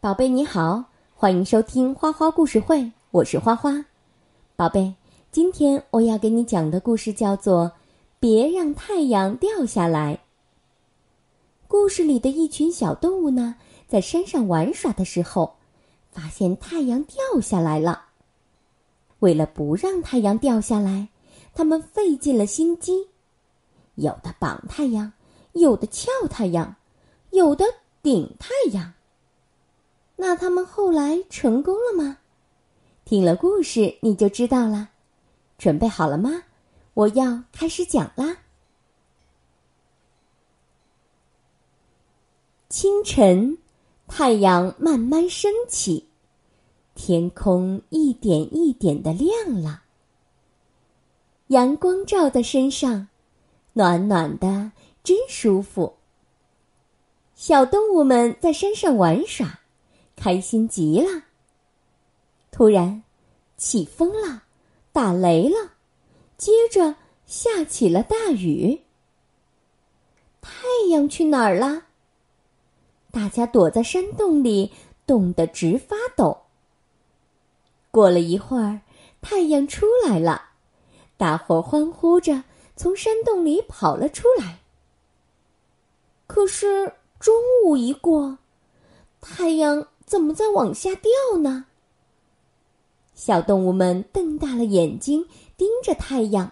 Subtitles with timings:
[0.00, 0.82] 宝贝你好，
[1.14, 3.84] 欢迎收听花花故事会，我是花花。
[4.56, 4.94] 宝贝，
[5.30, 7.66] 今天我要给你讲的故事叫做
[8.18, 10.14] 《别让太阳掉下来》。
[11.68, 15.56] 故事里的一群小动物呢，在山上玩耍的时候，
[16.10, 18.06] 发现太阳掉下来了。
[19.18, 21.10] 为了不让太阳掉下来，
[21.52, 23.06] 他们费尽了心机，
[23.96, 25.12] 有的绑太阳，
[25.52, 26.74] 有的撬太阳，
[27.32, 27.66] 有的
[28.00, 28.90] 顶太阳。
[30.22, 32.18] 那他们后来成功了吗？
[33.06, 34.90] 听了故事你就知道了。
[35.56, 36.42] 准备好了吗？
[36.92, 38.36] 我要开始讲啦。
[42.68, 43.56] 清晨，
[44.06, 46.06] 太阳慢慢升起，
[46.94, 49.84] 天空一点一点的亮了。
[51.46, 53.08] 阳光照在身上，
[53.72, 55.94] 暖暖的，真舒服。
[57.34, 59.59] 小动物们在山上玩耍。
[60.22, 61.22] 开心极了。
[62.50, 63.02] 突然，
[63.56, 64.42] 起风了，
[64.92, 65.72] 打雷了，
[66.36, 68.82] 接着下起了大雨。
[70.42, 70.50] 太
[70.90, 71.84] 阳去哪儿了？
[73.10, 74.70] 大家躲在山洞里，
[75.06, 76.36] 冻得直发抖。
[77.90, 78.82] 过了一会儿，
[79.22, 80.50] 太阳出来了，
[81.16, 82.44] 大伙欢呼着
[82.76, 84.58] 从山洞里跑了出来。
[86.26, 87.34] 可是中
[87.64, 88.36] 午一过，
[89.22, 89.88] 太阳。
[90.10, 91.66] 怎么在往下掉呢？
[93.14, 95.24] 小动物们瞪大了眼睛
[95.56, 96.50] 盯着太阳，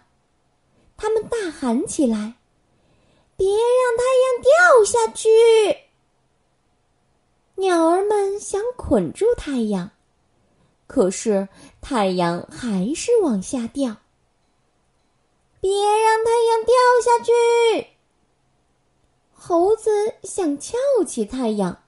[0.97, 2.35] 他们大喊起来
[3.37, 5.29] ：“别让太阳掉下去！”
[7.61, 9.91] 鸟儿们想捆住太阳，
[10.87, 11.49] 可是
[11.81, 13.97] 太阳还是往下掉。
[15.61, 17.89] 别让太阳掉下去！
[19.33, 21.83] 猴子想翘起太阳。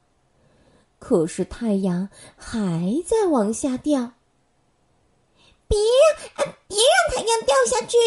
[1.10, 4.12] 可是太阳还在往下掉。
[5.66, 5.76] 别
[6.36, 7.98] 让，别让太阳掉下去！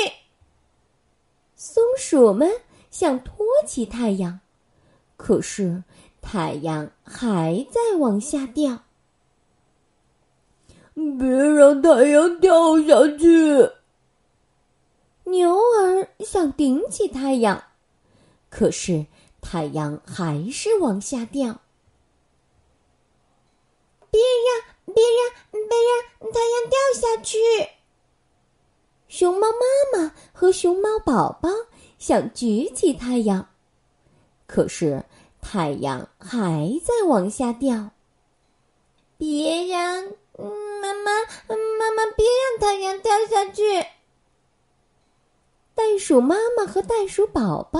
[1.53, 4.39] 松鼠们想托起太阳，
[5.17, 5.83] 可是
[6.21, 8.83] 太阳还在往下掉。
[10.93, 13.69] 别让太阳掉下去！
[15.25, 17.65] 牛儿想顶起太阳，
[18.49, 19.07] 可是
[19.41, 21.59] 太阳还是往下掉。
[24.13, 27.37] 别让，别让，别太阳掉下去！
[29.07, 31.49] 熊猫妈妈和熊猫宝宝
[31.97, 33.47] 想举起太阳，
[34.45, 35.05] 可是
[35.41, 37.91] 太阳还在往下掉。
[39.17, 40.03] 别让
[40.37, 41.11] 妈妈，
[41.47, 43.81] 妈妈，别让太阳掉下去！
[45.73, 47.79] 袋鼠妈妈和袋鼠宝宝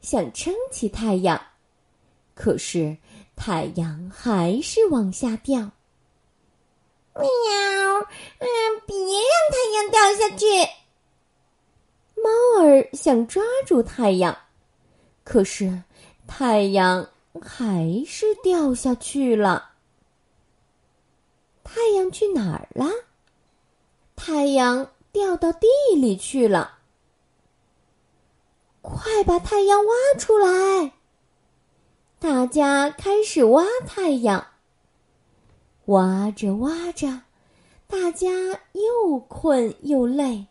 [0.00, 1.38] 想撑起太阳，
[2.34, 2.96] 可是。
[3.42, 5.70] 太阳还是往下掉。
[7.20, 8.08] 喵，
[8.38, 8.48] 嗯，
[8.86, 10.46] 别让太阳掉下去。
[12.16, 12.30] 猫
[12.62, 14.36] 儿想抓住太阳，
[15.24, 15.82] 可是
[16.26, 17.08] 太阳
[17.40, 19.70] 还是掉下去了。
[21.64, 22.90] 太阳去哪儿了？
[24.16, 26.78] 太阳掉到地里去了。
[28.82, 30.92] 快把太阳挖出来！
[32.18, 34.46] 大家开始挖太阳，
[35.90, 37.22] 挖着挖着，
[37.88, 38.28] 大家
[38.72, 40.46] 又困又累，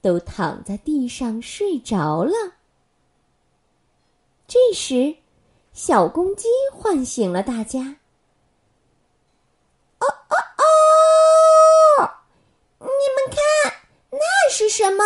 [0.00, 2.32] 都躺在地上睡着了。
[4.46, 5.16] 这时，
[5.74, 7.96] 小公鸡唤醒了大家。
[9.98, 12.10] 哦哦哦！
[12.78, 13.74] 你们看，
[14.10, 15.04] 那是什么？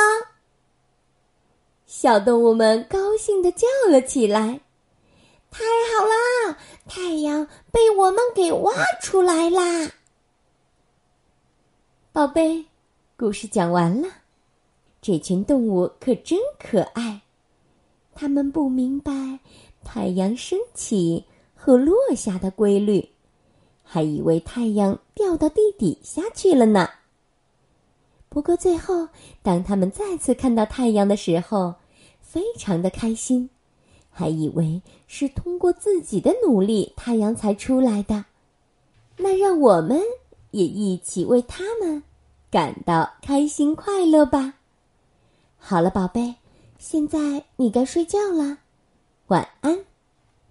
[1.87, 4.60] 小动物们高兴的叫了起来。
[5.50, 6.59] 太好啦！
[8.06, 8.72] 我们给挖
[9.02, 9.90] 出来啦！
[12.12, 12.64] 宝贝，
[13.16, 14.08] 故事讲完了。
[15.02, 17.22] 这群动物可真可爱，
[18.14, 19.40] 它们不明白
[19.82, 23.08] 太阳升起和落下的规律，
[23.82, 26.88] 还以为太阳掉到地底下去了呢。
[28.28, 29.09] 不过最后，
[29.42, 31.74] 当他们再次看到太阳的时候，
[32.20, 33.50] 非常的开心。
[34.18, 38.24] 还以为是通过自己的努力，太阳才出来的，
[39.18, 40.01] 那让我们
[40.53, 42.03] 也一起为他们
[42.51, 44.54] 感到开心快乐吧。
[45.59, 46.36] 好了，宝贝，
[46.78, 48.57] 现在你该睡觉了，
[49.27, 49.84] 晚安。